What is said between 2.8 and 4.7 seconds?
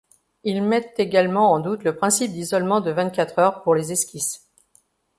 de vingt-quatre heures pour les esquisses.